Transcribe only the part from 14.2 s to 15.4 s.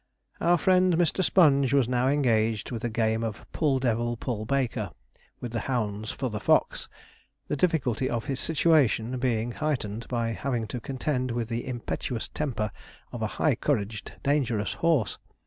dangerous horse.